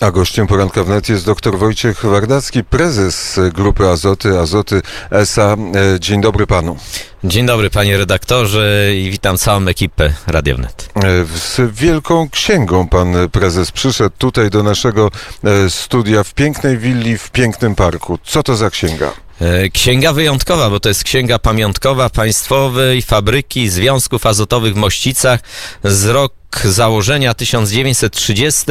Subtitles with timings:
[0.00, 5.56] A gościem poranka wnet jest dr Wojciech Wardacki, prezes Grupy Azoty, Azoty SA.
[6.00, 6.76] Dzień dobry panu.
[7.24, 10.88] Dzień dobry panie redaktorze i witam całą ekipę Radio Wnet.
[11.36, 15.10] Z wielką księgą pan prezes przyszedł tutaj do naszego
[15.44, 18.18] e, studia w pięknej willi, w pięknym parku.
[18.24, 19.25] Co to za księga?
[19.40, 25.40] E, Księga wyjątkowa, bo to jest księga pamiątkowa państwowej fabryki związków azotowych w Mościcach
[25.84, 26.32] z rok
[26.64, 28.64] założenia 1930,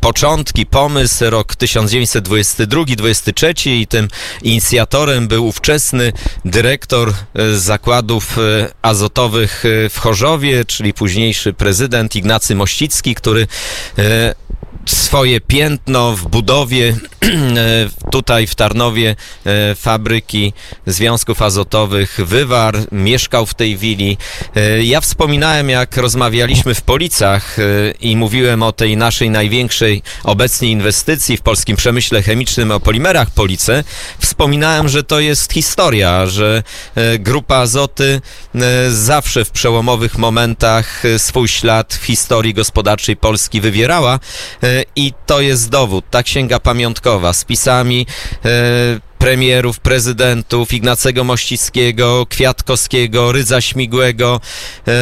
[0.00, 4.08] początki, pomysł rok 1922-23 i tym
[4.42, 6.12] inicjatorem był ówczesny
[6.44, 7.12] dyrektor e,
[7.56, 8.40] zakładów e,
[8.82, 13.46] azotowych w Chorzowie, czyli późniejszy prezydent Ignacy Mościcki, który
[14.86, 19.16] swoje piętno w budowie e, tutaj w Tarnowie
[19.46, 20.52] e, fabryki
[20.86, 24.16] związków azotowych wywarł, mieszkał w tej willi.
[24.56, 27.56] E, Ja wspominałem, jak rozmawialiśmy w Policach
[28.00, 33.84] i mówiłem o tej naszej największej obecnie inwestycji w polskim przemyśle chemicznym, o polimerach Police.
[34.18, 36.62] Wspominałem, że to jest historia, że
[37.18, 38.20] grupa Azoty
[38.88, 44.20] zawsze w przełomowych momentach swój ślad w historii gospodarczej Polski wywierała
[44.96, 46.04] i to jest dowód.
[46.10, 48.06] Ta księga pamiątkowa z pisami
[48.44, 48.48] e,
[49.18, 54.40] premierów, prezydentów Ignacego Mościckiego, Kwiatkowskiego, Rydza Śmigłego,
[54.88, 54.92] e,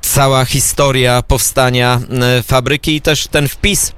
[0.00, 2.00] cała historia powstania
[2.38, 3.92] e, fabryki i też ten wpis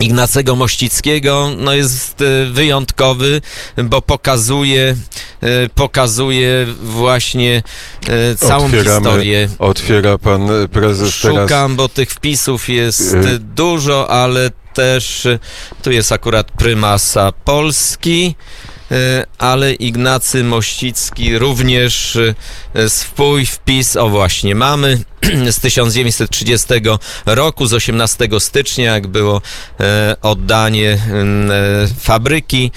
[0.00, 3.40] Ignacego Mościckiego no jest e, wyjątkowy,
[3.84, 4.96] bo pokazuje,
[5.40, 7.62] e, pokazuje właśnie
[8.08, 9.48] e, całą Otwieramy- historię.
[9.58, 11.40] Otwiera pan prezes teraz.
[11.42, 15.28] Szukam, bo tych wpisów jest dużo, ale też
[15.82, 18.36] tu jest akurat prymasa Polski,
[19.38, 22.18] ale Ignacy Mościcki również
[22.74, 24.98] e, swój wpis, o właśnie, mamy
[25.56, 26.66] z 1930
[27.26, 29.42] roku, z 18 stycznia, jak było
[29.80, 31.54] e, oddanie mm, e,
[32.00, 32.72] fabryki.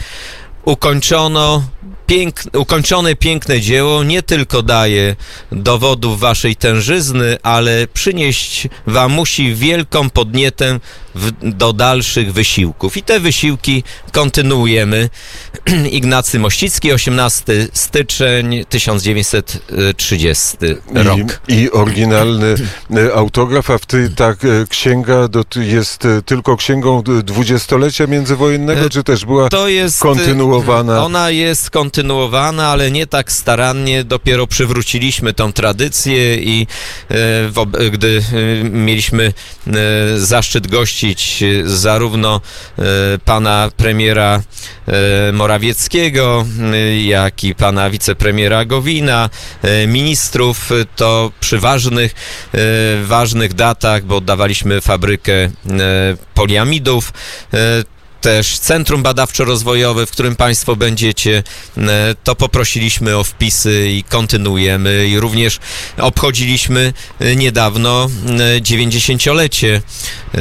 [0.65, 1.63] Ukończono
[2.07, 5.15] pięk, ukończone piękne dzieło nie tylko daje
[5.51, 10.79] dowodów waszej tężyzny, ale przynieść wam musi wielką podnietę
[11.15, 12.97] w, do dalszych wysiłków.
[12.97, 15.09] I te wysiłki kontynuujemy.
[15.91, 20.57] Ignacy Mościcki, 18 styczeń 1930
[20.93, 21.17] rok.
[21.47, 22.55] I, I oryginalny
[22.95, 24.35] e, autograf, a w ty, ta e,
[24.69, 31.05] księga dot- jest e, tylko księgą dwudziestolecia międzywojennego, czy też była To jest kontynuowana?
[31.05, 34.03] Ona jest kontynuowana, ale nie tak starannie.
[34.03, 36.67] Dopiero przywróciliśmy tą tradycję i
[37.11, 39.23] e, gdy e, mieliśmy
[39.67, 39.71] e,
[40.19, 42.41] zaszczyt gościć zarówno
[43.25, 44.41] pana premiera
[45.33, 46.45] Morawieckiego,
[47.03, 49.29] jak i pana wicepremiera Gowina,
[49.87, 52.15] ministrów, to przy ważnych,
[53.03, 55.49] ważnych datach, bo oddawaliśmy fabrykę
[56.33, 57.13] poliamidów,
[58.27, 61.43] też Centrum Badawczo-Rozwojowe, w którym Państwo będziecie,
[61.77, 65.07] e, to poprosiliśmy o wpisy i kontynuujemy.
[65.07, 65.59] I również
[65.97, 68.09] obchodziliśmy e, niedawno
[68.57, 69.81] e, 90-lecie
[70.33, 70.39] e,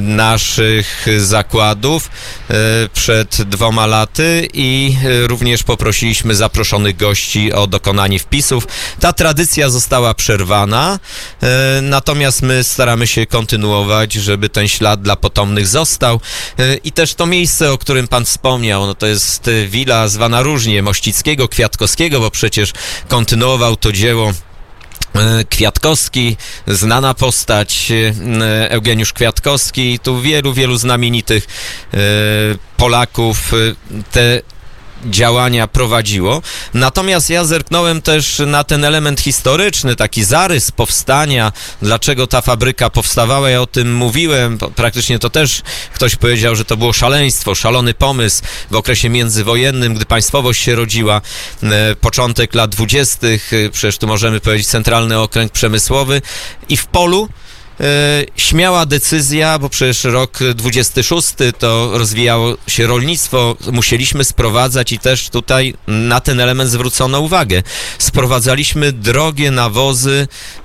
[0.00, 2.10] naszych zakładów
[2.94, 8.66] przed dwoma laty i również poprosiliśmy zaproszonych gości o dokonanie wpisów.
[9.00, 10.98] Ta tradycja została przerwana,
[11.82, 16.20] natomiast my staramy się kontynuować, żeby ten ślad dla potomnych został.
[16.58, 20.42] E, I też to miejsce, o którym pan wspomniał, no to jest e, wila zwana
[20.42, 22.72] różnie Mościckiego, Kwiatkowskiego, bo przecież
[23.08, 24.32] kontynuował to dzieło
[25.14, 26.36] e, Kwiatkowski,
[26.66, 27.92] znana postać
[28.40, 31.46] e, Eugeniusz Kwiatkowski, tu wielu, wielu znamienitych
[32.76, 33.52] Polaków
[34.10, 34.42] te
[35.04, 36.42] działania prowadziło.
[36.74, 41.52] Natomiast ja zerknąłem też na ten element historyczny, taki zarys powstania,
[41.82, 43.50] dlaczego ta fabryka powstawała.
[43.50, 44.58] Ja o tym mówiłem.
[44.58, 45.62] Praktycznie to też
[45.94, 51.20] ktoś powiedział, że to było szaleństwo, szalony pomysł w okresie międzywojennym, gdy państwowość się rodziła.
[51.62, 56.22] E, Początek lat dwudziestych, e, przecież tu możemy powiedzieć centralny okręg przemysłowy
[56.68, 57.28] i w polu
[58.36, 61.28] śmiała decyzja, bo przecież rok 26
[61.58, 67.62] to rozwijało się rolnictwo, musieliśmy sprowadzać i też tutaj na ten element zwrócono uwagę.
[67.98, 70.64] Sprowadzaliśmy drogie nawozy e,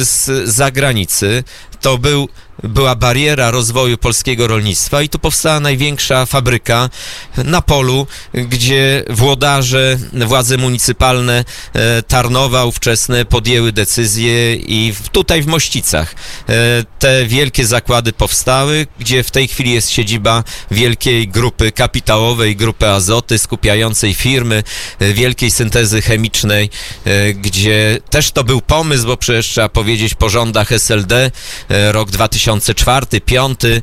[0.00, 1.44] z zagranicy.
[1.80, 2.28] To był
[2.62, 6.90] była bariera rozwoju polskiego rolnictwa i tu powstała największa fabryka
[7.36, 11.44] na polu, gdzie włodarze, władze municypalne
[11.74, 16.14] e, Tarnowa ówczesne podjęły decyzję i tutaj w Mościcach
[16.48, 16.54] e,
[16.98, 23.38] te wielkie zakłady powstały, gdzie w tej chwili jest siedziba wielkiej grupy kapitałowej, grupy Azoty,
[23.38, 24.62] skupiającej firmy
[24.98, 26.70] e, wielkiej syntezy chemicznej,
[27.34, 31.30] gdzie też to był pomysł, bo przecież trzeba powiedzieć po rządach SLD,
[31.68, 33.80] rok 2000 2004-2005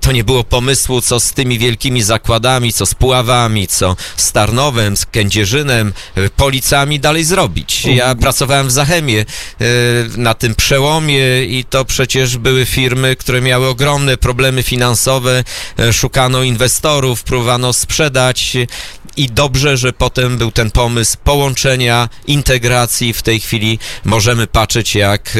[0.00, 4.96] to nie było pomysłu, co z tymi wielkimi zakładami, co z Puławami, co z Tarnowem,
[4.96, 7.84] z Kędzierzynem, e, Policami dalej zrobić.
[7.84, 9.24] Ja pracowałem w Zachemie e,
[10.16, 15.44] na tym przełomie i to przecież były firmy, które miały ogromne problemy finansowe,
[15.78, 18.56] e, szukano inwestorów, próbowano sprzedać
[19.16, 23.12] i dobrze, że potem był ten pomysł połączenia, integracji.
[23.12, 25.36] W tej chwili możemy patrzeć, jak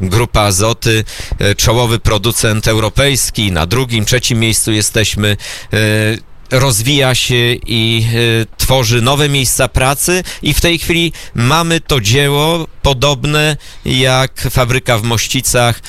[0.00, 1.04] e, Grupa Azoty,
[1.38, 5.36] e, czołowy producent europejski, na drugim, trzecim miejscu jesteśmy.
[5.72, 12.00] e, Rozwija się i e, tworzy nowe miejsca pracy, i w tej chwili mamy to
[12.00, 15.82] dzieło podobne jak fabryka w Mościcach, e,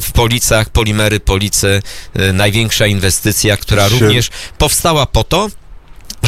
[0.00, 1.82] w Policach, Polimery Police,
[2.14, 5.48] e, największa inwestycja, która również powstała po to,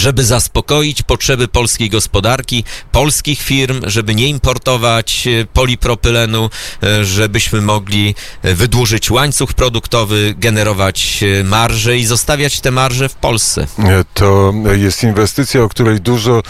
[0.05, 6.51] żeby zaspokoić potrzeby polskiej gospodarki, polskich firm, żeby nie importować e, polipropylenu,
[6.83, 13.67] e, żebyśmy mogli e, wydłużyć łańcuch produktowy, generować marże i zostawiać te marże w Polsce.
[14.15, 16.43] To jest inwestycja, o której dużo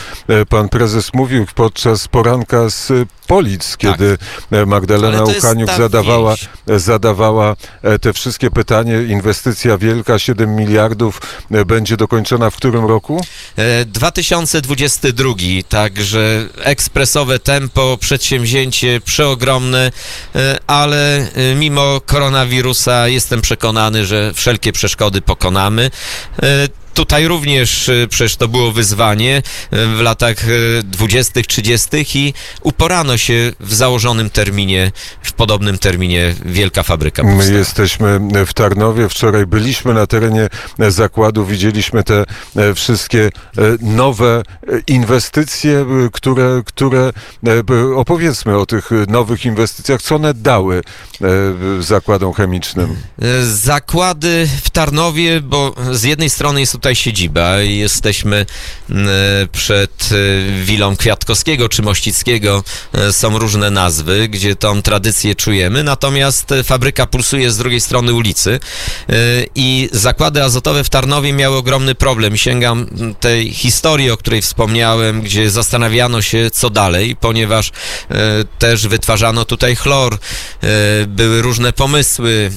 [0.48, 2.92] pan prezes mówił podczas poranka z
[3.26, 4.18] Polic, kiedy
[4.52, 5.38] e, Magdalena Tak.
[5.38, 6.48] Uchaniuk ta zadawała, wieś.
[6.68, 9.02] e, zadawała e, te wszystkie pytania.
[9.02, 11.20] Inwestycja wielka, 7 miliardów,
[11.66, 13.24] będzie dokończona w którym roku?
[13.56, 15.34] E, 2022,
[15.68, 19.92] także ekspresowe tempo, przedsięwzięcie przeogromne,
[20.66, 25.90] ale mimo koronawirusa jestem przekonany, że wszelkie przeszkody pokonamy.
[26.94, 31.88] Tutaj również e, przecież to było wyzwanie e, w latach e, 20., 30.
[32.14, 34.92] i uporano się w założonym terminie,
[35.22, 37.58] w podobnym terminie wielka fabryka My powstała.
[37.58, 39.08] jesteśmy w Tarnowie.
[39.08, 40.48] Wczoraj byliśmy na terenie
[40.88, 42.24] zakładu, widzieliśmy te
[42.74, 43.30] wszystkie
[43.80, 44.42] nowe
[44.86, 47.12] inwestycje, które, które
[47.96, 50.82] opowiedzmy o tych nowych inwestycjach, co one dały
[51.80, 52.96] zakładom chemicznym.
[53.42, 58.46] Zakłady w Tarnowie, bo z jednej strony jest tutaj siedziba i jesteśmy
[58.90, 59.10] m, e,
[59.52, 66.52] przed e, wilą Kwiatkowskiego czy Mościckiego, e, są różne nazwy, gdzie tą tradycję czujemy, natomiast
[66.52, 68.60] e, fabryka pulsuje z drugiej strony ulicy
[69.54, 72.36] i zakłady azotowe w Tarnowie miały ogromny problem.
[72.36, 77.72] Sięgam m, tej historii, o której wspomniałem, gdzie zastanawiano się, co dalej, ponieważ
[78.58, 80.18] też wytwarzano tutaj chlor,
[81.06, 82.50] były różne pomysły.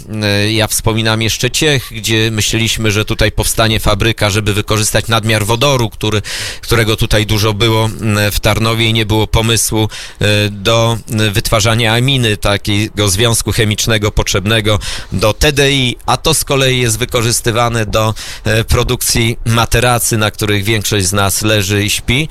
[0.52, 6.22] Ja wspominam jeszcze Ciech, gdzie myśleliśmy, że tutaj powstanie fabryka, żeby wykorzystać nadmiar wodoru, który,
[6.62, 9.90] którego tutaj dużo było m, w Tarnowie i nie było pomysłu
[10.22, 14.80] e, do m, wytwarzania aminy, takiego związku chemicznego potrzebnego
[15.12, 21.06] do TDI, a to z kolei jest wykorzystywane do e, produkcji materacy, na których większość
[21.06, 22.30] z nas leży i śpi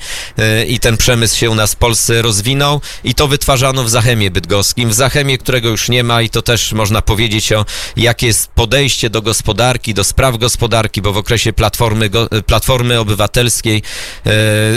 [0.67, 4.89] i ten przemysł się u nas w Polsce rozwinął i to wytwarzano w Zachemie Bydgoskim,
[4.89, 9.09] w Zachemie, którego już nie ma i to też można powiedzieć o jakie jest podejście
[9.09, 11.76] do gospodarki, do spraw gospodarki, bo w okresie Platformy,
[12.09, 13.83] go, Platformy Obywatelskiej
[14.25, 14.31] e,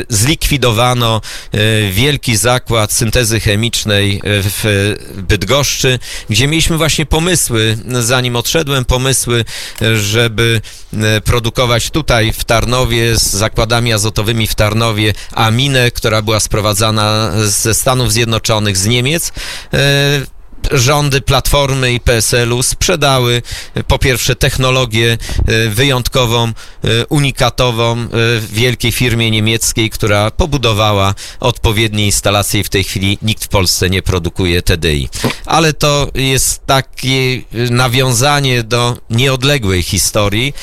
[0.09, 1.21] zlikwidowano
[1.53, 5.99] e, wielki zakład syntezy chemicznej w Bydgoszczy,
[6.31, 9.45] gdzie mieliśmy właśnie pomysły, zanim odszedłem, pomysły,
[9.95, 10.61] żeby
[10.93, 17.75] e, produkować tutaj w Tarnowie z zakładami azotowymi w Tarnowie aminę, która była sprowadzana ze
[17.75, 19.33] Stanów Zjednoczonych, z Niemiec.
[20.71, 23.43] Rządy Platformy i PSL-u sprzedały
[23.75, 25.19] e, po pierwsze technologię
[25.49, 26.53] e, wyjątkową, e,
[27.09, 28.09] unikatową
[28.53, 34.03] wielkiej firmie niemieckiej, która pobudowała odpowiednie instalacje i w tej chwili nikt w Polsce nie
[34.03, 35.09] produkuje TDI.
[35.47, 40.55] Ale to jest takie nawiązanie do nieodległej historii,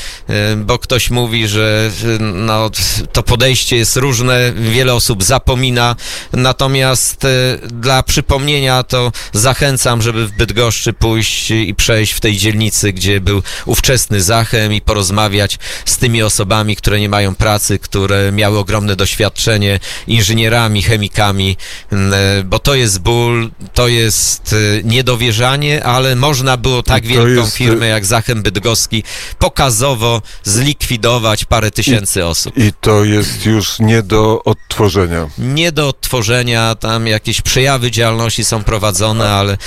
[0.58, 2.70] bo ktoś mówi, że no,
[3.12, 5.96] to podejście jest różne, wiele osób zapomina,
[6.34, 7.28] natomiast
[7.68, 13.44] dla przypomnienia to zachęcam, żeby w Bydgoszczy pójść i przejść w tej dzielnicy, gdzie był
[13.66, 19.80] ówczesny Zachem i porozmawiać z tymi osobami, które nie mają pracy, które miały ogromne doświadczenie
[20.08, 21.58] inżynierami, chemikami,
[21.92, 27.28] m, e, bo to jest ból, to jest e, niedowierzanie, ale można było tak wielką
[27.28, 29.04] jest, e, firmę jak Zachem Bydgoski
[29.40, 32.58] pokazowo zlikwidować parę tysięcy osób.
[32.58, 35.30] I to jest już nie do odtworzenia.
[35.38, 39.58] Nie do odtworzenia, tam jakieś przejawy działalności są prowadzone, ale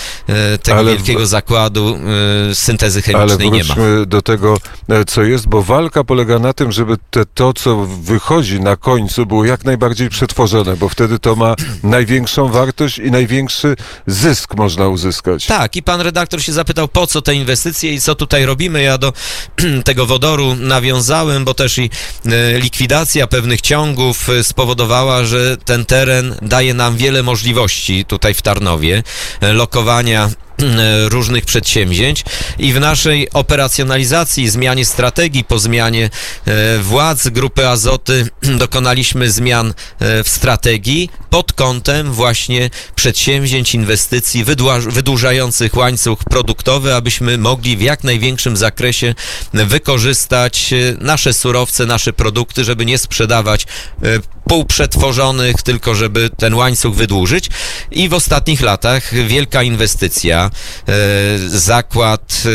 [0.62, 1.98] tego Ale wielkiego zakładu
[2.50, 3.74] e, syntezy Ale chemicznej nie ma.
[3.74, 4.56] wróćmy do tego,
[4.88, 9.26] e, co jest, bo walka polega na tym, żeby te, to, co wychodzi na końcu,
[9.26, 13.76] było jak najbardziej przetworzone, bo wtedy to ma największą wartość i największy
[14.06, 15.46] zysk można uzyskać.
[15.46, 18.82] Tak, i pan redaktor się zapytał, po co te inwestycje i co tutaj robimy.
[18.82, 19.12] Ja do
[19.84, 21.90] tego wodoru nawiązałem, bo też i
[22.26, 28.42] e, likwidacja pewnych ciągów e, spowodowała, że ten teren daje nam wiele możliwości tutaj w
[28.42, 29.02] Tarnowie.
[29.40, 29.52] E,
[30.00, 30.30] Lokowania
[31.08, 32.24] różnych przedsięwzięć
[32.58, 36.10] i w naszej operacjonalizacji, zmianie strategii po zmianie
[36.46, 38.28] e, władz Grupy Azoty
[38.58, 44.44] dokonaliśmy zmian e, w strategii pod kątem właśnie przedsięwzięć, inwestycji
[44.88, 49.14] wydłużających łańcuch produktowy, abyśmy mogli w jak największym zakresie
[49.52, 53.66] wykorzystać e, nasze surowce, nasze produkty, żeby nie sprzedawać
[54.02, 54.06] e,
[54.50, 57.50] półprzetworzonych, tylko żeby ten łańcuch wydłużyć.
[57.90, 60.50] I w ostatnich latach wielka inwestycja,
[60.88, 60.92] e,
[61.48, 62.48] zakład e,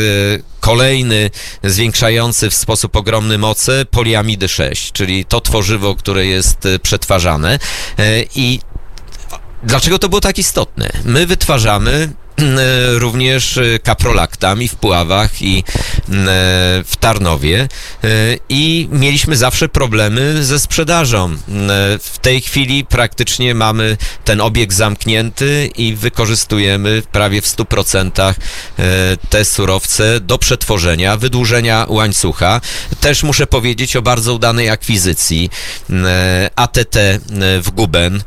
[0.60, 1.32] kolejny
[1.64, 7.60] zwiększający w sposób ogromny moce poliamidy 6, czyli to tworzywo, które jest e, przetwarzane.
[8.36, 8.60] I
[9.64, 10.90] Dlaczego to było tak istotne?
[11.06, 12.10] My wytwarzamy
[12.98, 15.64] również e, kaprolaktam i w Puławach i e,
[16.86, 17.62] w Tarnowie
[18.04, 18.08] e,
[18.50, 21.32] i mieliśmy zawsze problemy ze sprzedażą.
[21.32, 21.36] E,
[22.00, 28.34] W tej chwili praktycznie mamy ten obieg zamknięty i wykorzystujemy prawie w 100% e,
[29.30, 32.62] te surowce do przetworzenia, wydłużenia łańcucha.
[33.00, 35.50] Też muszę powiedzieć o bardzo udanej akwizycji
[35.90, 36.96] e, ATT
[37.62, 38.22] w Guben e,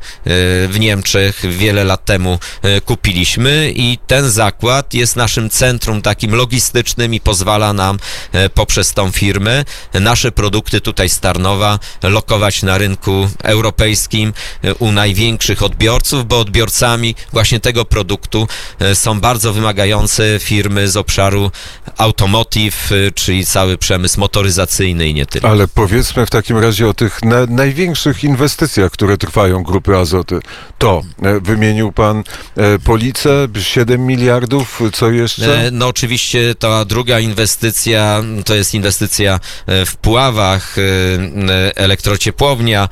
[0.69, 7.15] w Niemczech wiele lat temu e, kupiliśmy i ten zakład jest naszym centrum takim logistycznym
[7.15, 7.99] i pozwala nam
[8.33, 9.65] e, poprzez tą firmę
[9.95, 14.33] nasze produkty tutaj z Tarnowa lokować na rynku europejskim
[14.65, 20.97] e, u największych odbiorców, bo odbiorcami właśnie tego produktu e, są bardzo wymagające firmy z
[20.97, 21.51] obszaru
[21.97, 25.49] automotive, czyli cały przemysł motoryzacyjny i nie tylko.
[25.49, 30.41] Ale powiedzmy w takim razie o tych na, największych inwestycjach, które trwają Grupy Azoty.
[30.79, 31.03] To
[31.43, 32.25] wymienił pan
[32.57, 33.49] e, Policę,
[33.89, 35.67] 7 miliardów, co jeszcze?
[35.67, 42.89] E, No oczywiście ta druga inwestycja to jest inwestycja e, w Puławach, e, elektrociepłownia,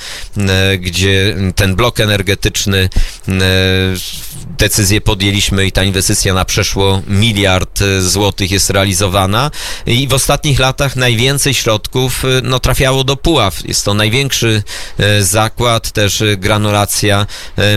[0.78, 2.88] gdzie ten blok energetyczny
[4.58, 9.50] decyzję podjęliśmy i ta inwestycja na przeszło miliard e, złotych jest realizowana
[9.86, 13.68] i w ostatnich latach najwięcej środków e, no, trafiało do Puław.
[13.68, 14.62] Jest to największy
[14.98, 17.26] e, zakład, też granulacja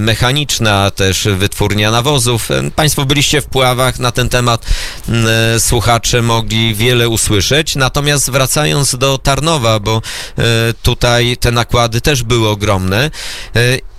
[0.01, 2.50] mechaniczna, też wytwórnia nawozów.
[2.75, 4.65] Państwo byliście w Puławach, na ten temat
[5.57, 7.75] słuchacze mogli wiele usłyszeć.
[7.75, 10.01] Natomiast wracając do Tarnowa, bo
[10.83, 13.12] tutaj te nakłady też były ogromne.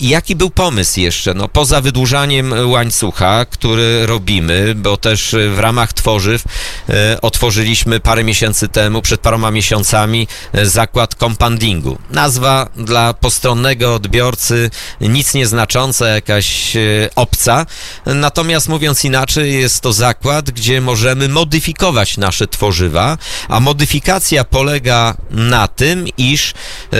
[0.00, 1.34] Jaki był pomysł jeszcze?
[1.34, 6.44] No, poza wydłużaniem łańcucha, który robimy, bo też e, w ramach tworzyw
[6.88, 11.98] e, otworzyliśmy parę miesięcy temu, przed paroma miesiącami, e, zakład kompandingu.
[12.10, 16.76] Nazwa dla postronnego odbiorcy nic nieznacząca, jakaś
[17.16, 17.66] obca.
[18.06, 25.68] Natomiast mówiąc inaczej, jest to zakład, gdzie możemy modyfikować nasze tworzywa, a modyfikacja polega na
[25.68, 26.54] tym, iż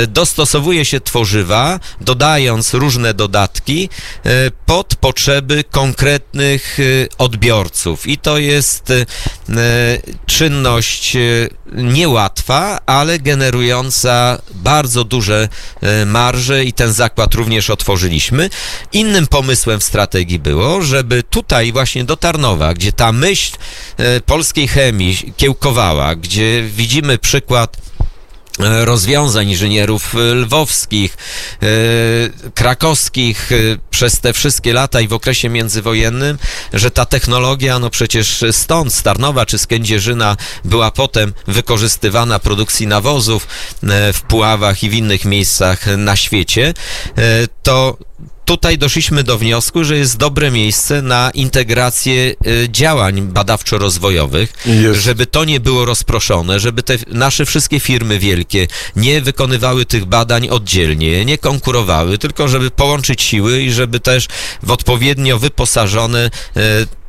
[0.09, 3.89] dostosowuje się tworzywa, dodając różne dodatki
[4.67, 6.83] pod potrzeby konkretnych e,
[7.19, 8.07] odbiorców.
[8.07, 9.07] I to jest e,
[10.27, 11.21] czynność e,
[11.73, 15.49] niełatwa, ale generująca bardzo duże
[16.07, 18.51] marże i ten zakład również otworzyliśmy.
[18.93, 23.57] Innym pomysłem w strategii było, żeby tutaj właśnie do Tarnowa, gdzie ta myśl
[24.27, 27.77] polskiej chemii kiełkowała, gdzie widzimy przykład
[28.63, 31.17] rozwiązań inżynierów e, lwowskich,
[31.63, 31.67] e,
[32.55, 33.57] krakowskich e,
[33.91, 36.39] przez te wszystkie lata i w okresie międzywojennym,
[36.73, 42.43] że ta technologia, no przecież stąd, z Tarnowa czy z Kędzierzyna była potem wykorzystywana w
[42.43, 43.47] produkcji nawozów
[44.13, 46.75] w Puławach i w innych miejscach na świecie,
[47.63, 47.97] to
[48.51, 55.27] tutaj doszliśmy do wniosku, że jest dobre miejsce na integrację e, działań badawczo-rozwojowych, jest- żeby
[55.27, 58.67] to nie było rozproszone, żeby te nasze wszystkie firmy wielkie
[58.97, 64.27] nie wykonywały tych badań oddzielnie, nie konkurowały, tylko żeby połączyć siły i żeby też
[64.63, 66.61] w odpowiednio wyposażone e,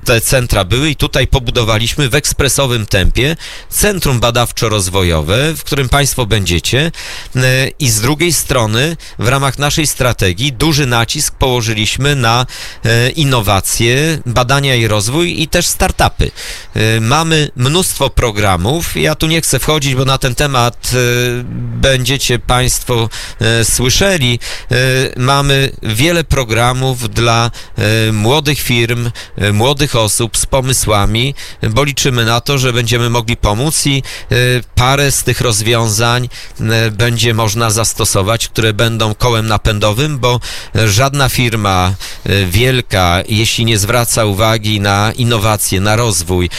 [0.06, 3.36] te centra były i tutaj pobudowaliśmy w ekspresowym tempie
[3.70, 6.92] centrum badawczo-rozwojowe, w którym Państwo będziecie
[7.36, 12.46] e, i z drugiej strony w ramach naszej strategii duży nacisk położyliśmy na
[12.86, 16.32] e, innowacje, badania i rozwój i też startupy.
[16.76, 20.92] E, Mamy mnóstwo programów, ja tu nie chcę wchodzić, bo na ten temat
[21.82, 23.10] będziecie Państwo
[23.64, 24.40] słyszeli.
[25.18, 27.52] Mamy wiele programów dla
[28.12, 29.54] młodych firm, e,
[29.94, 31.36] młodych osób z pomysłami,
[31.70, 34.36] bo liczymy na to, że będziemy mogli pomóc i e,
[34.76, 36.30] parę z tych rozwiązań
[36.60, 40.40] e, będzie można zastosować, które będą kołem napędowym, bo
[40.88, 41.94] żadna firma
[42.26, 46.50] e, wielka, jeśli nie zwraca uwagi na innowacje, na rozwój,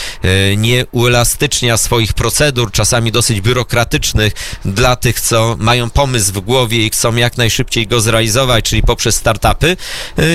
[0.57, 4.33] nie uelastycznia swoich procedur, czasami dosyć biurokratycznych,
[4.65, 9.17] dla tych, co mają pomysł w głowie i chcą jak najszybciej go zrealizować, czyli poprzez
[9.17, 9.77] startupy,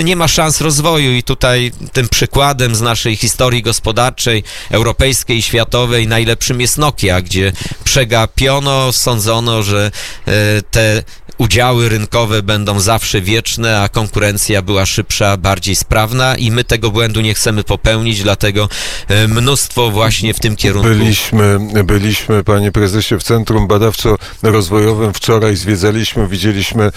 [0.04, 6.62] nie ma szans rozwoju i tutaj tym przykładem z naszej historii gospodarczej, europejskiej, światowej, najlepszym
[6.62, 7.52] jest Nokia, gdzie
[7.84, 9.92] przegapiono, sądzono, że
[10.28, 10.32] e,
[10.72, 11.04] te
[11.38, 17.22] udziały rynkowe będą zawsze wieczne, a konkurencja była szybsza, bardziej sprawna i my tego błędu
[17.22, 18.70] nie chcemy popełnić, dlatego
[19.08, 20.90] e, mnóstwo właśnie w tym kierunku.
[20.90, 25.14] Byliśmy, byliśmy, panie prezesie, w Centrum Badawczo-Rozwojowym.
[25.14, 26.92] Wczoraj zwiedzaliśmy, widzieliśmy e,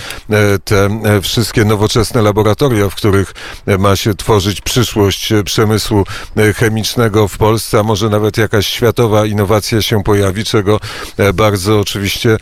[0.65, 3.35] te e, wszystkie nowoczesne laboratoria, w których
[3.79, 6.05] ma się tworzyć przyszłość przemysłu
[6.57, 10.81] chemicznego w Polsce, a może nawet jakaś światowa innowacja się pojawi, czego
[11.35, 12.37] bardzo oczywiście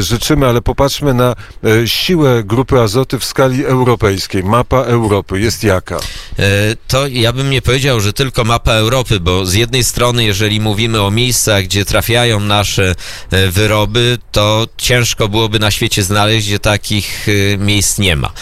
[0.00, 1.33] życzymy, ale popatrzmy na
[1.64, 4.44] e, siłę Grupy Azoty w skali europejskiej.
[4.44, 5.96] Mapa Europy jest jaka?
[5.96, 6.40] E,
[6.88, 11.02] To ja bym nie powiedział, że tylko mapa Europy, bo z jednej strony, jeżeli mówimy
[11.02, 12.94] o miejscach, gdzie trafiają nasze
[13.30, 17.26] e, wyroby, to ciężko byłoby na świecie znaleźć, gdzie takich
[17.58, 18.32] miejsc nie ma.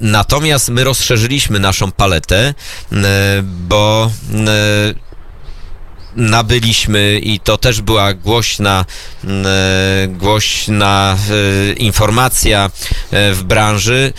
[0.00, 2.54] Natomiast my rozszerzyliśmy naszą paletę,
[3.68, 4.10] bo
[6.18, 8.84] nabyliśmy i to też była głośna,
[9.24, 12.70] mm, e, głośna e, informacja
[13.10, 14.12] e, w branży.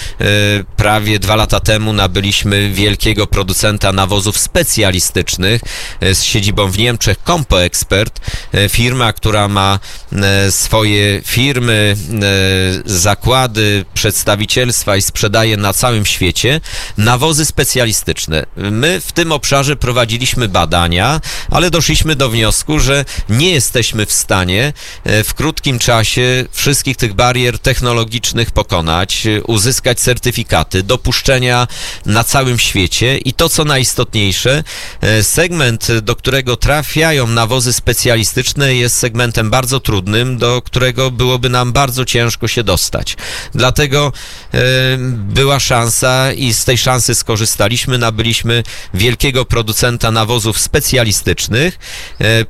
[0.77, 5.61] Prawie dwa lata temu nabyliśmy wielkiego producenta nawozów specjalistycznych
[6.01, 8.19] z siedzibą w Niemczech, Compo Expert,
[8.69, 9.79] firma, która ma
[10.49, 11.95] swoje firmy,
[12.85, 16.61] zakłady, przedstawicielstwa i sprzedaje na całym świecie
[16.97, 18.45] nawozy specjalistyczne.
[18.55, 24.73] My w tym obszarze prowadziliśmy badania, ale doszliśmy do wniosku, że nie jesteśmy w stanie
[25.03, 31.67] e, w krótkim czasie wszystkich tych barier technologicznych pokonać, e, uzyskać certyfikaty, dopuszczenia
[32.05, 34.63] na całym świecie i to, co najistotniejsze,
[35.01, 41.71] e, segment, do którego trafiają nawozy specjalistyczne jest segmentem bardzo trudnym, do którego byłoby nam
[41.71, 43.17] bardzo ciężko się dostać.
[43.55, 44.11] Dlatego
[45.11, 51.78] była szansa i z tej szansy skorzystaliśmy, nabyliśmy wielkiego producenta nawozów specjalistycznych,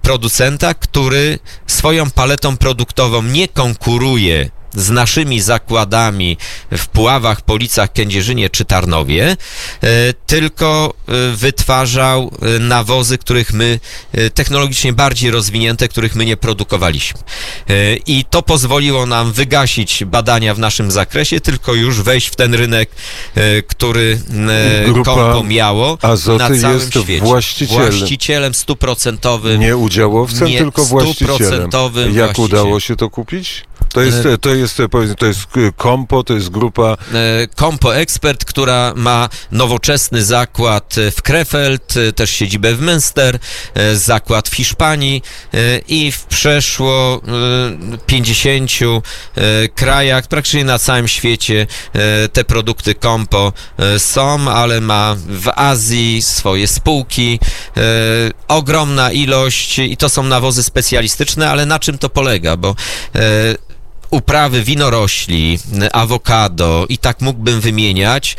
[0.01, 6.37] producenta, który swoją paletą produktową nie konkuruje z naszymi zakładami
[6.71, 9.37] w Puławach, Policach, Kędzierzynie czy Tarnowie,
[9.83, 13.79] e, tylko e, wytwarzał e, nawozy, których my
[14.33, 17.19] technologicznie bardziej rozwinięte, których my nie produkowaliśmy.
[18.07, 22.89] I to pozwoliło nam wygasić badania w naszym zakresie, tylko już wejść w ten rynek,
[23.67, 24.21] który
[24.85, 27.19] Grupa Kompo miało na całym jest świecie.
[27.19, 27.91] właścicielem.
[27.91, 29.59] Właścicielem stuprocentowym.
[29.61, 31.61] Nie udziałowcem, Nie, tylko właścicielem.
[31.61, 32.33] Jak właścicielem.
[32.39, 33.63] udało się to kupić?
[33.93, 36.97] To jest, E, to jest, powiedzmy, to jest e, Kompo, to jest grupa.
[37.13, 43.39] E, Compo Expert, która ma nowoczesny zakład w Krefeld, też siedzibę w Münster,
[43.93, 45.21] zakład w Hiszpanii
[45.87, 47.21] i w przeszło
[47.93, 51.67] e, 50 e, krajach, praktycznie na całym świecie
[52.33, 57.39] te produkty Compo e, są, ale ma w Azji swoje spółki,
[58.47, 62.75] ogromna ilość i to są nawozy specjalistyczne, ale na czym to polega, bo
[64.09, 65.59] uprawy winorośli,
[65.91, 68.35] awokado i tak mógłbym wymieniać, e,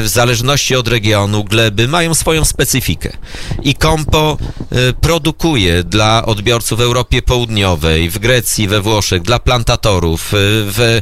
[0.00, 3.12] w zależności od regionu, gleby, mają swoją specyfikę.
[3.62, 4.38] I Kompo
[4.72, 10.36] e, produkuje dla odbiorców w Europie Południowej, w Grecji, we Włoszech, dla plantatorów, e,
[10.70, 11.00] w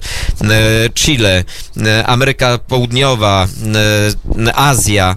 [0.95, 1.45] Chile,
[2.07, 3.49] Ameryka Południowa,
[4.55, 5.17] Azja,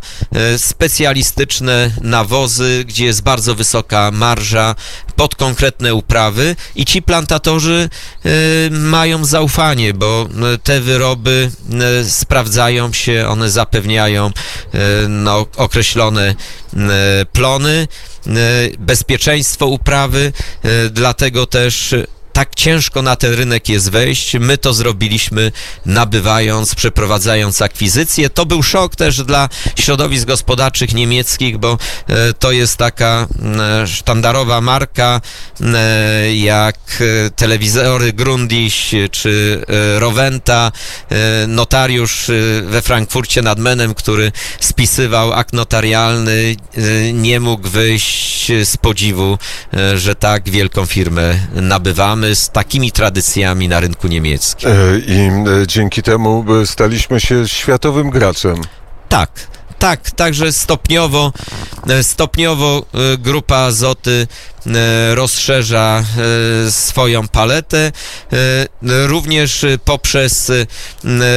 [0.57, 4.75] specjalistyczne nawozy, gdzie jest bardzo wysoka marża
[5.15, 7.89] pod konkretne uprawy i ci plantatorzy
[8.79, 11.51] mają zaufanie, bo e, te wyroby
[11.99, 14.31] e, sprawdzają się, one zapewniają
[15.09, 16.35] no, określone
[17.33, 17.87] plony,
[18.79, 20.33] bezpieczeństwo uprawy,
[20.91, 21.95] dlatego też
[22.39, 24.35] tak ciężko na ten rynek jest wejść.
[24.39, 25.51] My to zrobiliśmy
[25.85, 28.29] nabywając, przeprowadzając akwizycję.
[28.29, 33.27] To był szok też dla środowisk gospodarczych niemieckich, bo e, to jest taka
[33.81, 35.21] e, sztandarowa marka
[35.61, 36.77] e, jak
[37.35, 39.63] telewizory Grundiś czy
[39.97, 40.71] Rowenta,
[41.47, 42.31] notariusz
[42.63, 46.55] we Frankfurcie nad Menem, który spisywał akt notarialny,
[47.13, 49.37] nie mógł wyjść z podziwu,
[49.95, 54.69] że tak wielką firmę nabywamy z takimi tradycjami na rynku niemieckim.
[54.69, 58.55] e, i e, dzięki temu e, staliśmy się światowym graczem.
[59.09, 59.31] Tak,
[59.79, 61.33] tak, także stopniowo,
[62.01, 62.85] stopniowo
[63.17, 64.27] grupa Azoty
[65.13, 66.03] rozszerza
[66.67, 67.77] e, swoją paletę,
[68.33, 68.67] e,
[69.07, 70.65] również e, poprzez, e,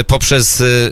[0.06, 0.90] poprzez e, e,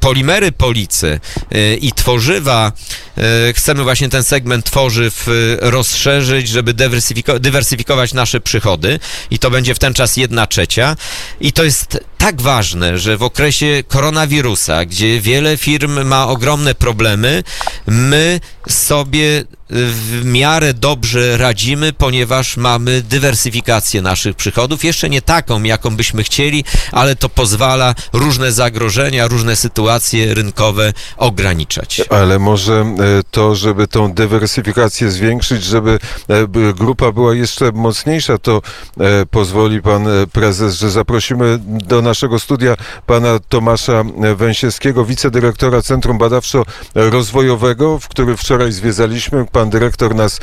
[0.00, 1.20] polimery policy
[1.52, 2.72] e, i tworzywa.
[3.18, 5.30] E, chcemy właśnie ten segment tworzyw e,
[5.70, 8.98] rozszerzyć, żeby dywersyfiko- dywersyfikować nasze przychody.
[9.30, 10.96] I to będzie w ten czas jedna trzecia.
[11.40, 17.44] I to jest tak ważne, że w okresie koronawirusa, gdzie wiele firm ma ogromne problemy,
[17.86, 24.84] my sobie w miarę dobrze radzimy, ponieważ mamy dywersyfikację naszych przychodów.
[24.84, 32.02] Jeszcze nie taką, jaką byśmy chcieli, ale to pozwala różne zagrożenia, różne sytuacje rynkowe ograniczać.
[32.10, 32.94] Ale może e,
[33.30, 38.62] to, żeby tą dywersyfikację zwiększyć, żeby e, grupa była jeszcze mocniejsza, to
[39.00, 44.04] e, pozwoli pan prezes, że zaprosimy do naszego studia pana Tomasza
[44.36, 49.46] Węsiewskiego, wicedyrektora Centrum Badawczo-Rozwojowego, w który wczoraj zwiedzaliśmy.
[49.52, 50.40] Pan dyrektor nas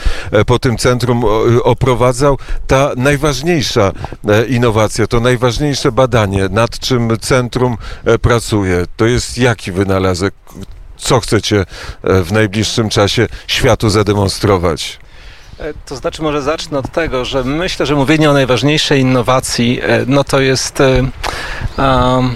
[0.48, 2.38] po tym centrum o- oprowadzał.
[2.68, 3.92] Ta najważniejsza
[4.30, 10.34] e, innowacja, to najważniejsze badanie, nad czym centrum e, pracuje, to jest jaki wynalazek?
[10.98, 11.66] Co chcecie
[12.04, 15.00] e, w najbliższym czasie światu zademonstrować?
[15.86, 20.40] To znaczy, może zacznę od tego, że myślę, że mówienie o najważniejszej innowacji, no to
[20.40, 20.80] jest
[21.78, 22.36] um,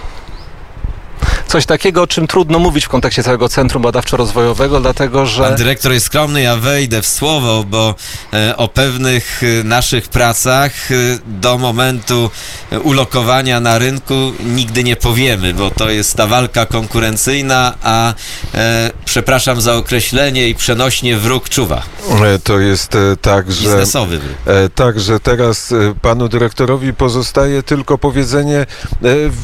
[1.52, 5.92] coś takiego, o czym trudno mówić w kontekście całego Centrum Badawczo-Rozwojowego, dlatego Pan że dyrektor
[5.92, 7.96] jest skromny, ja wejdę w słowo, bo
[8.34, 12.30] e, o pewnych e, naszych pracach e, do momentu
[12.72, 14.14] e, ulokowania na rynku
[14.46, 18.14] nigdy nie powiemy, bo to jest ta walka konkurencyjna, a
[18.56, 21.84] e, przepraszam za określenie i przenośnie wróg czuwa.
[22.26, 24.34] E, To jest e, tak, że Biznesowy wróg.
[24.46, 28.66] e, tak, że teraz e, panu dyrektorowi pozostaje tylko powiedzenie e,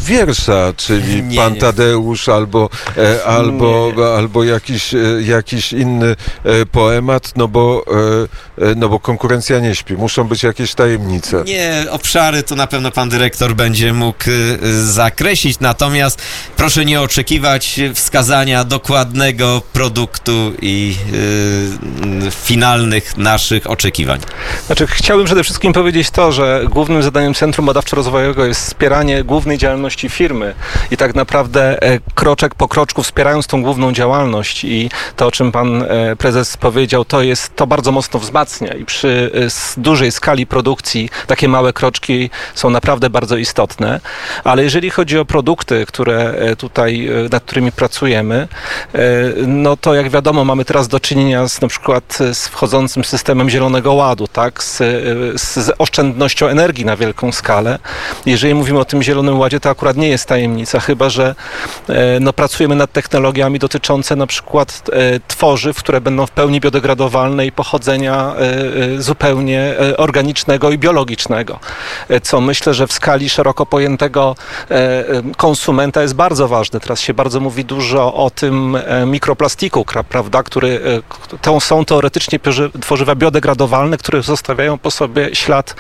[0.06, 1.60] wiersza, czyli Nie, pan nie.
[1.98, 7.86] Tadeusz albo, e, albo, albo jakiś, e, jakiś inny e, poemat, no bo,
[8.76, 9.94] no bo konkurencja nie śpi.
[9.94, 11.44] Muszą być jakieś tajemnice.
[11.44, 14.24] Nie, obszary to na pewno pan dyrektor będzie mógł
[14.84, 16.22] zakreślić, natomiast
[16.58, 20.96] proszę nie oczekiwać wskazania dokładnego produktu i
[22.32, 24.20] finalnych naszych oczekiwań.
[24.66, 30.10] Znaczy, chciałbym przede wszystkim powiedzieć to, że głównym zadaniem Centrum Badawczo-Rozwojowego jest wspieranie głównej działalności
[30.10, 30.56] firmy
[30.92, 31.78] i tak naprawdę
[32.16, 37.06] kroczek po kroczku wspierając tą główną działalność i to, o czym pan e, prezes powiedział,
[37.06, 39.32] to jest, to bardzo mocno wzmacnia i przy
[39.78, 44.00] e, dużej skali produkcji takie małe kroczki są naprawdę bardzo istotne,
[44.44, 48.48] ale jeżeli chodzi o produkty, które e, tutaj, e, nad którymi pracujemy,
[48.94, 49.00] e,
[49.48, 53.50] no to jak wiadomo mamy teraz do czynienia z na przykład e, z wchodzącym systemem
[53.50, 54.86] Zielonego Ładu, tak, z, e,
[55.36, 57.80] z, oszczędnością energii na wielką skalę.
[58.26, 61.36] Jeżeli mówimy o tym Zielonym Ładzie, to akurat nie jest tajemnica, chyba że e,
[62.20, 67.52] no, pracujemy nad technologiami dotyczące na przykład e, tworzyw, które będą w pełni biodegradowalne i
[67.52, 68.40] pochodzenia e,
[68.96, 71.60] e, zupełnie e, organicznego i biologicznego,
[72.10, 74.36] e, co myślę, że w skali szeroko pojętego
[74.72, 75.06] e, e,
[75.38, 76.80] konsumenta jest bardzo ważne.
[76.80, 80.82] Teraz się bardzo mówi dużo o tym e, mikroplastiku, prawda, który
[81.34, 82.40] e, to są teoretycznie
[82.82, 85.76] tworzywa biodegradowalne, które zostawiają po sobie ślad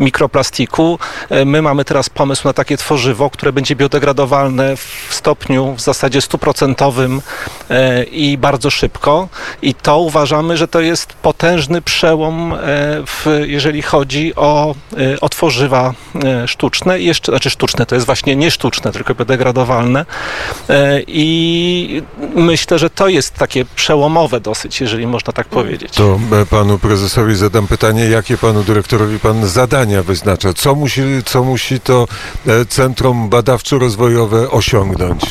[0.00, 0.98] mikroplastiku.
[1.30, 6.20] E, My mamy teraz pomysł na takie tworzywo, które będzie biodegradowalne w stopniu w zasadzie
[6.20, 7.22] stuprocentowym
[7.70, 9.28] e, i bardzo szybko.
[9.62, 12.58] I to uważamy, że to jest potężny przełom, e,
[13.06, 15.94] w, jeżeli chodzi o, e, o tworzywa
[16.46, 17.00] sztuczne.
[17.00, 20.06] Jeszcze, znaczy sztuczne, to jest właśnie nie sztuczne, tylko biodegradowalne.
[21.06, 22.02] I
[22.34, 25.94] myślę, że to jest takie przełomowe dosyć, jeżeli można tak powiedzieć.
[25.94, 26.18] To
[26.50, 30.52] panu prezesowi zadam pytanie, jakie panu dyrektorowi pan zadania wyznacza?
[30.52, 32.08] Co musi, co musi to
[32.68, 35.21] Centrum Badawczo-Rozwojowe osiągnąć?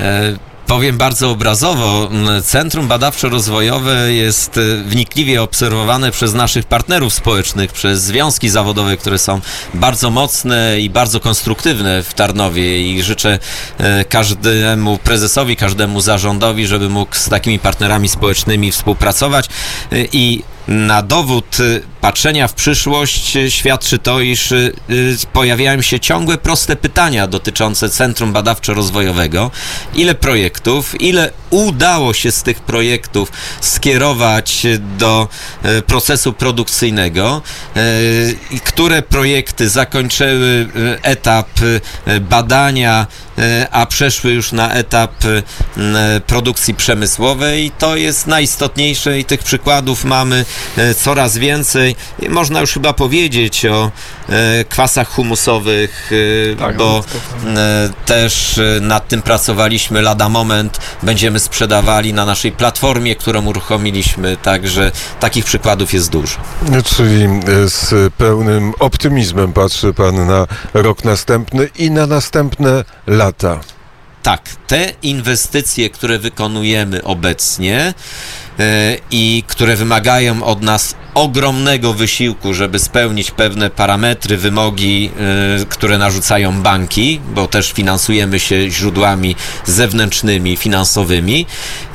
[0.00, 2.10] E, Powiem bardzo obrazowo,
[2.44, 9.40] Centrum Badawczo-Rozwojowe jest e, wnikliwie obserwowane przez naszych partnerów społecznych, przez związki zawodowe, które są
[9.74, 13.38] bardzo mocne i bardzo konstruktywne w Tarnowie i życzę
[13.78, 19.48] e, każdemu prezesowi, każdemu zarządowi, żeby mógł z takimi partnerami społecznymi współpracować.
[20.12, 24.72] I na dowód y, patrzenia w przyszłość y, świadczy to, iż y,
[25.32, 29.50] pojawiają się ciągłe proste pytania dotyczące Centrum Badawczo-Rozwojowego.
[29.94, 34.66] Ile projektów, ile udało się z tych projektów skierować
[34.98, 35.28] do
[35.86, 37.42] procesu produkcyjnego,
[38.64, 40.68] które projekty zakończyły
[41.02, 41.48] etap
[42.20, 43.06] badania,
[43.70, 45.12] a przeszły już na etap
[46.26, 47.72] produkcji przemysłowej.
[47.78, 50.44] To jest najistotniejsze i tych przykładów mamy
[50.98, 51.96] coraz więcej.
[52.18, 53.90] I Można już chyba powiedzieć o
[54.28, 56.10] e, kwasach humusowych,
[56.52, 57.04] e, Tak, bo
[57.46, 60.78] e, też e, nad tym pracowaliśmy lada moment.
[61.02, 66.36] Będziemy sprzedawali na naszej platformie, którą uruchomiliśmy, także takich przykładów jest dużo.
[66.84, 73.60] Czyli e, z pełnym optymizmem patrzy pan na rok następny i na następne lata.
[74.22, 77.94] Tak, te inwestycje, które wykonujemy obecnie e,
[79.10, 85.10] i które wymagają od nas ogromnego wysiłku, żeby spełnić pewne parametry, wymogi,
[85.60, 91.46] e, które narzucają banki, bo też finansujemy się źródłami zewnętrznymi, finansowymi,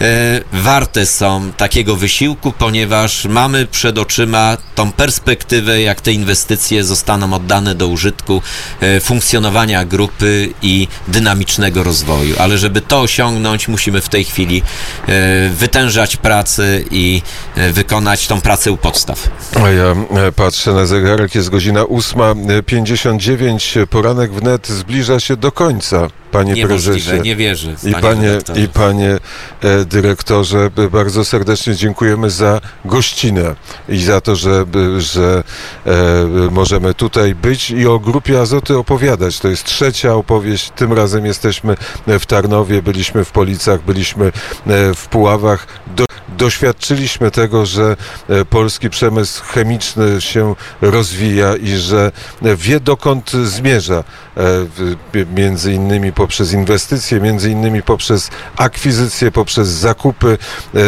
[0.02, 7.34] e, warte są takiego wysiłku, ponieważ mamy przed oczyma tą perspektywę, jak te inwestycje zostaną
[7.34, 8.42] oddane do użytku
[8.82, 12.36] e, funkcjonowania grupy i dynamicznego rozwoju.
[12.40, 14.62] Ale żeby to osiągnąć, musimy w tej chwili
[15.08, 16.51] e, wytężać pracę
[16.92, 17.22] i
[17.56, 19.30] e, wykonać tą pracę u podstaw.
[19.56, 26.54] Ja e, patrzę na zegarek, jest godzina 8.59, poranek wnet zbliża się do końca, panie
[26.54, 27.22] Niemożliwe, prezesie.
[27.24, 27.36] nie.
[27.92, 28.62] I panie, redaktorze.
[28.62, 29.18] I panie
[29.62, 33.56] e, dyrektorze, b- bardzo serdecznie dziękujemy za gościnę
[33.90, 34.66] i za to, że,
[34.98, 35.44] że
[35.86, 35.92] e,
[36.52, 39.40] możemy tutaj być i o grupie Azoty opowiadać.
[39.40, 40.72] To jest trzecia opowieść.
[40.76, 41.76] Tym razem jesteśmy
[42.08, 44.32] w Tarnowie, byliśmy w Policach, byliśmy e,
[44.96, 45.68] w Puławach.
[45.96, 46.06] Do,
[46.38, 47.96] doświadczyliśmy tego, że
[48.30, 54.04] e, polski przemysł chemiczny się rozwija i że e, wie dokąd zmierza.
[54.38, 60.38] E, między innymi poprzez inwestycje, między innymi poprzez akwizycje, poprzez zakupy.
[60.76, 60.80] e,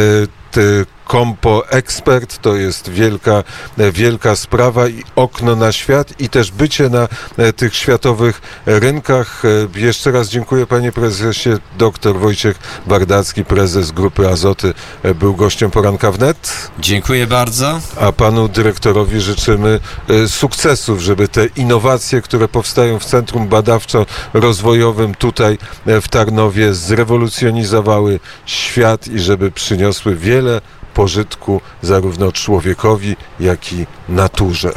[1.13, 3.43] Kompo Expert to jest wielka,
[3.77, 9.43] e, wielka sprawa i okno na świat i też bycie na e, tych światowych rynkach.
[9.75, 11.49] E, Jeszcze raz dziękuję panie prezesie.
[11.77, 14.73] Dr Wojciech Bardacki, prezes Grupy Azoty,
[15.15, 16.69] był gościem poranka wnet.
[16.79, 17.79] Dziękuję bardzo.
[17.99, 19.79] A panu dyrektorowi życzymy
[20.27, 29.19] sukcesów, żeby te innowacje, które powstają w Centrum Badawczo-Rozwojowym tutaj w Tarnowie zrewolucjonizowały świat i
[29.19, 30.61] żeby przyniosły wiele
[30.93, 34.71] pożytku zarówno człowiekowi, jak i naturze.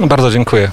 [0.00, 0.70] Bardzo dziękuję.